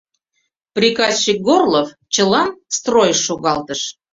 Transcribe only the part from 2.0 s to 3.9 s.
чылам стройыш шогалтыш.